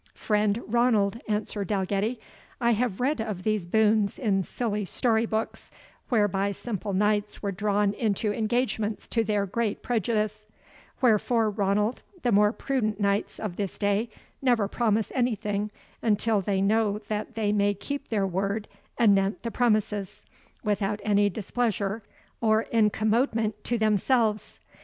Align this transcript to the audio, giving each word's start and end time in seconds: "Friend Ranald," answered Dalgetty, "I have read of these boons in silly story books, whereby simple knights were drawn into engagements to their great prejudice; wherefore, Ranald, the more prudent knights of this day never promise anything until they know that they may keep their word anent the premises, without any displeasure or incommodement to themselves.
"Friend 0.15 0.59
Ranald," 0.65 1.19
answered 1.27 1.67
Dalgetty, 1.67 2.19
"I 2.59 2.71
have 2.71 2.99
read 2.99 3.21
of 3.21 3.43
these 3.43 3.67
boons 3.67 4.17
in 4.17 4.41
silly 4.41 4.83
story 4.83 5.27
books, 5.27 5.69
whereby 6.09 6.53
simple 6.53 6.91
knights 6.91 7.43
were 7.43 7.51
drawn 7.51 7.93
into 7.93 8.33
engagements 8.33 9.07
to 9.09 9.23
their 9.23 9.45
great 9.45 9.83
prejudice; 9.83 10.47
wherefore, 11.01 11.51
Ranald, 11.51 12.01
the 12.23 12.31
more 12.31 12.51
prudent 12.51 12.99
knights 12.99 13.39
of 13.39 13.57
this 13.57 13.77
day 13.77 14.09
never 14.41 14.67
promise 14.67 15.11
anything 15.13 15.69
until 16.01 16.41
they 16.41 16.61
know 16.63 16.97
that 16.97 17.35
they 17.35 17.51
may 17.53 17.75
keep 17.75 18.07
their 18.07 18.25
word 18.25 18.67
anent 18.97 19.43
the 19.43 19.51
premises, 19.51 20.25
without 20.63 20.99
any 21.03 21.29
displeasure 21.29 22.01
or 22.41 22.63
incommodement 22.71 23.63
to 23.65 23.77
themselves. 23.77 24.59